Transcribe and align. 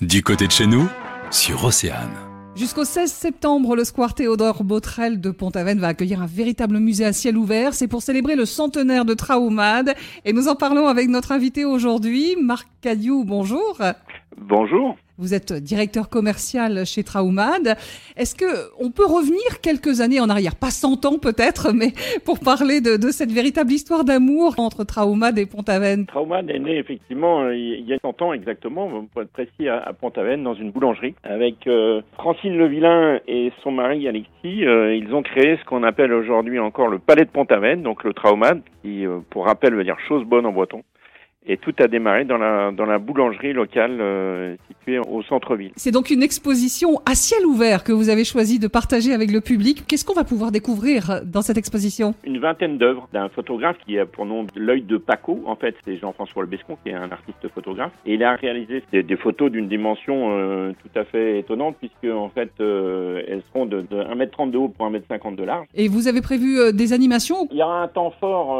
Du 0.00 0.22
côté 0.22 0.46
de 0.46 0.50
chez 0.50 0.66
nous, 0.66 0.88
sur 1.30 1.62
Océane. 1.62 2.14
Jusqu'au 2.56 2.84
16 2.84 3.12
septembre, 3.12 3.76
le 3.76 3.84
Square 3.84 4.14
Théodore 4.14 4.64
Botrel 4.64 5.20
de 5.20 5.30
Pont-Aven 5.30 5.78
va 5.78 5.88
accueillir 5.88 6.22
un 6.22 6.26
véritable 6.26 6.78
musée 6.78 7.04
à 7.04 7.12
ciel 7.12 7.36
ouvert. 7.36 7.74
C'est 7.74 7.86
pour 7.86 8.00
célébrer 8.00 8.34
le 8.34 8.46
centenaire 8.46 9.04
de 9.04 9.12
Traumade. 9.12 9.94
Et 10.24 10.32
nous 10.32 10.48
en 10.48 10.56
parlons 10.56 10.86
avec 10.86 11.10
notre 11.10 11.32
invité 11.32 11.66
aujourd'hui, 11.66 12.34
Marc 12.40 12.66
Cadiou. 12.80 13.24
Bonjour. 13.26 13.78
Bonjour. 14.38 14.96
Vous 15.20 15.34
êtes 15.34 15.52
directeur 15.52 16.08
commercial 16.08 16.86
chez 16.86 17.04
Traumad. 17.04 17.76
Est-ce 18.16 18.34
que 18.34 18.72
on 18.82 18.90
peut 18.90 19.04
revenir 19.04 19.60
quelques 19.62 20.00
années 20.00 20.18
en 20.18 20.30
arrière, 20.30 20.56
pas 20.56 20.70
100 20.70 21.04
ans 21.04 21.18
peut-être, 21.18 21.72
mais 21.74 21.92
pour 22.24 22.40
parler 22.40 22.80
de, 22.80 22.96
cette 23.10 23.30
véritable 23.30 23.70
histoire 23.70 24.04
d'amour 24.04 24.54
entre 24.56 24.82
Traumad 24.82 25.38
et 25.38 25.44
Pont-Aven 25.44 26.06
Traumad 26.06 26.48
est 26.48 26.58
né 26.58 26.78
effectivement 26.78 27.42
euh, 27.42 27.54
il 27.54 27.86
y 27.86 27.92
a 27.92 27.98
100 28.00 28.22
ans 28.22 28.32
exactement, 28.32 28.88
pour 29.12 29.20
être 29.20 29.32
précis, 29.32 29.68
à 29.68 29.92
Pont-Aven, 29.92 30.42
dans 30.42 30.54
une 30.54 30.70
boulangerie, 30.70 31.14
avec 31.22 31.66
euh, 31.66 32.00
Francine 32.14 32.56
Levillain 32.56 33.20
et 33.28 33.52
son 33.62 33.72
mari 33.72 34.08
Alexis. 34.08 34.64
Euh, 34.64 34.94
ils 34.94 35.14
ont 35.14 35.22
créé 35.22 35.58
ce 35.58 35.64
qu'on 35.66 35.82
appelle 35.82 36.14
aujourd'hui 36.14 36.58
encore 36.58 36.88
le 36.88 36.98
Palais 36.98 37.26
de 37.26 37.30
Pont-Aven, 37.30 37.82
donc 37.82 38.04
le 38.04 38.14
Traumad, 38.14 38.62
qui, 38.82 39.04
pour 39.28 39.44
rappel, 39.44 39.74
veut 39.74 39.84
dire 39.84 39.98
chose 40.08 40.24
bonne 40.24 40.46
en 40.46 40.52
breton. 40.52 40.82
Et 41.46 41.56
tout 41.56 41.72
a 41.78 41.88
démarré 41.88 42.24
dans 42.26 42.36
la, 42.36 42.70
dans 42.70 42.84
la 42.84 42.98
boulangerie 42.98 43.54
locale 43.54 43.96
euh, 44.00 44.56
située 44.68 44.98
au 44.98 45.22
centre-ville. 45.22 45.72
C'est 45.74 45.90
donc 45.90 46.10
une 46.10 46.22
exposition 46.22 47.00
à 47.06 47.14
ciel 47.14 47.46
ouvert 47.46 47.82
que 47.82 47.92
vous 47.92 48.10
avez 48.10 48.24
choisi 48.24 48.58
de 48.58 48.68
partager 48.68 49.14
avec 49.14 49.30
le 49.30 49.40
public. 49.40 49.84
Qu'est-ce 49.88 50.04
qu'on 50.04 50.14
va 50.14 50.24
pouvoir 50.24 50.50
découvrir 50.52 51.22
dans 51.24 51.40
cette 51.40 51.56
exposition? 51.56 52.14
Une 52.24 52.38
vingtaine 52.38 52.76
d'œuvres 52.76 53.08
d'un 53.14 53.30
photographe 53.30 53.76
qui 53.86 53.98
a 53.98 54.04
pour 54.04 54.26
nom 54.26 54.46
l'œil 54.54 54.82
de 54.82 54.98
Paco. 54.98 55.42
En 55.46 55.56
fait, 55.56 55.74
c'est 55.86 55.96
Jean-François 55.96 56.42
Lebescon 56.42 56.76
qui 56.84 56.90
est 56.90 56.94
un 56.94 57.10
artiste 57.10 57.48
photographe. 57.54 57.92
Et 58.04 58.14
il 58.14 58.22
a 58.22 58.34
réalisé 58.34 58.82
des, 58.92 59.02
des 59.02 59.16
photos 59.16 59.50
d'une 59.50 59.68
dimension 59.68 60.32
euh, 60.32 60.72
tout 60.82 60.98
à 60.98 61.04
fait 61.04 61.38
étonnante 61.38 61.76
puisque 61.78 62.12
en 62.14 62.28
fait 62.28 62.50
euh, 62.60 63.22
elles 63.26 63.42
seront 63.52 63.64
de, 63.64 63.80
de 63.80 63.96
1m30 63.96 64.50
de 64.50 64.58
haut 64.58 64.68
pour 64.68 64.90
1m50 64.90 65.36
de 65.36 65.44
large. 65.44 65.66
Et 65.74 65.88
vous 65.88 66.06
avez 66.06 66.20
prévu 66.20 66.72
des 66.74 66.92
animations? 66.92 67.48
Il 67.50 67.56
y 67.56 67.62
aura 67.62 67.82
un 67.82 67.88
temps 67.88 68.12
fort 68.20 68.56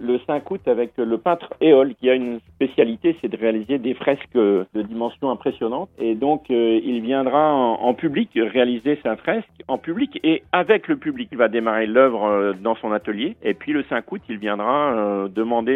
le 0.00 0.18
5 0.26 0.50
août 0.50 0.60
avec 0.66 0.92
le 0.96 1.18
peintre 1.18 1.52
Éole 1.60 1.94
qui 1.94 2.10
a 2.10 2.14
une 2.14 2.40
spécialité, 2.54 3.16
c'est 3.20 3.28
de 3.28 3.36
réaliser 3.36 3.78
des 3.78 3.94
fresques 3.94 4.34
de 4.34 4.82
dimension 4.82 5.30
impressionnante. 5.30 5.88
Et 5.98 6.14
donc, 6.14 6.50
euh, 6.50 6.80
il 6.82 7.00
viendra 7.00 7.52
en, 7.52 7.94
public 7.94 8.30
réaliser 8.34 8.98
sa 9.02 9.16
fresque 9.16 9.48
en 9.68 9.78
public 9.78 10.18
et 10.24 10.42
avec 10.52 10.88
le 10.88 10.96
public. 10.96 11.28
Il 11.32 11.38
va 11.38 11.48
démarrer 11.48 11.86
l'œuvre 11.86 12.24
euh, 12.24 12.52
dans 12.52 12.74
son 12.76 12.92
atelier. 12.92 13.36
Et 13.42 13.54
puis, 13.54 13.72
le 13.72 13.84
5 13.84 14.10
août, 14.10 14.22
il 14.28 14.38
viendra 14.38 14.94
euh, 14.94 15.28
demander 15.28 15.72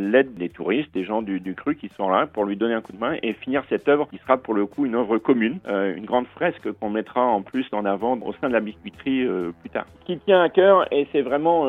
l'aide 0.00 0.34
des 0.34 0.48
touristes, 0.48 0.92
des 0.94 1.04
gens 1.04 1.22
du, 1.22 1.40
du, 1.40 1.54
cru 1.54 1.76
qui 1.76 1.90
sont 1.96 2.08
là 2.08 2.26
pour 2.26 2.44
lui 2.44 2.56
donner 2.56 2.74
un 2.74 2.80
coup 2.80 2.92
de 2.92 2.98
main 2.98 3.16
et 3.22 3.32
finir 3.32 3.64
cette 3.68 3.88
œuvre 3.88 4.08
qui 4.08 4.18
sera 4.18 4.36
pour 4.36 4.54
le 4.54 4.66
coup 4.66 4.86
une 4.86 4.94
œuvre 4.94 5.18
commune, 5.18 5.58
une 5.66 6.04
grande 6.04 6.26
fresque 6.28 6.70
qu'on 6.72 6.90
mettra 6.90 7.22
en 7.22 7.42
plus 7.42 7.66
en 7.72 7.84
avant 7.84 8.18
au 8.18 8.32
sein 8.34 8.48
de 8.48 8.52
la 8.52 8.60
biscuiterie 8.60 9.26
plus 9.60 9.70
tard. 9.70 9.86
Ce 10.00 10.06
qui 10.06 10.18
tient 10.18 10.42
à 10.42 10.48
cœur, 10.48 10.86
et 10.92 11.06
c'est 11.12 11.22
vraiment 11.22 11.68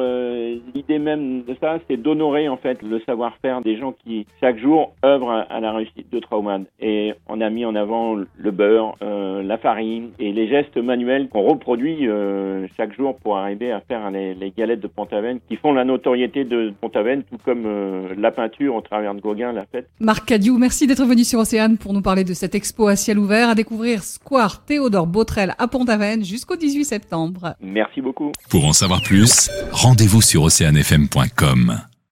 l'idée 0.73 0.99
même 0.99 1.43
de 1.43 1.55
ça, 1.59 1.79
c'est 1.87 1.97
d'honorer 1.97 2.49
en 2.49 2.57
fait 2.57 2.81
le 2.81 2.99
savoir-faire 3.05 3.61
des 3.61 3.77
gens 3.77 3.93
qui 4.03 4.25
chaque 4.41 4.59
jour 4.59 4.93
œuvrent 5.03 5.45
à 5.49 5.59
la 5.59 5.71
réussite 5.71 6.11
de 6.11 6.19
Traumad. 6.19 6.65
Et 6.79 7.13
on 7.27 7.41
a 7.41 7.49
mis 7.49 7.65
en 7.65 7.75
avant 7.75 8.15
le 8.15 8.51
beurre, 8.51 8.95
euh, 9.01 9.43
la 9.43 9.57
farine 9.57 10.09
et 10.19 10.31
les 10.31 10.47
gestes 10.47 10.77
manuels 10.77 11.29
qu'on 11.29 11.43
reproduit 11.43 12.07
euh, 12.07 12.67
chaque 12.77 12.95
jour 12.95 13.17
pour 13.17 13.37
arriver 13.37 13.71
à 13.71 13.81
faire 13.81 14.11
les, 14.11 14.53
galettes 14.57 14.79
de 14.79 14.87
Pont-Aven 14.87 15.39
qui 15.47 15.55
font 15.55 15.73
la 15.73 15.83
notoriété 15.83 16.43
de 16.43 16.73
Pont-Aven, 16.81 17.23
tout 17.23 17.37
comme 17.43 17.63
euh, 17.65 18.13
la 18.17 18.31
peinture 18.31 18.75
au 18.75 18.81
travers 18.81 19.13
de 19.13 19.21
Gauguin 19.21 19.51
l'a 19.51 19.65
fait. 19.71 19.87
Marc 19.99 20.25
Cadiou, 20.25 20.57
merci 20.57 20.87
d'être 20.87 21.05
venu 21.05 21.23
sur 21.23 21.39
Océane 21.39 21.77
pour 21.77 21.93
nous 21.93 22.01
parler 22.01 22.23
de 22.23 22.33
cette 22.33 22.55
expo 22.55 22.87
à 22.87 22.95
ciel 22.95 23.19
ouvert 23.19 23.49
à 23.49 23.55
découvrir 23.55 24.03
Square 24.03 24.65
Théodore 24.65 25.07
Botrel 25.07 25.53
à 25.57 25.67
Pont-Aven 25.67 26.23
jusqu'au 26.23 26.55
18 26.55 26.85
septembre. 26.85 27.55
Merci 27.61 28.01
beaucoup. 28.01 28.31
Pour 28.49 28.65
en 28.65 28.73
savoir 28.73 29.01
plus, 29.01 29.51
rendez-vous 29.71 30.21
sur 30.21 30.43
oceanfm.com. 30.43 31.76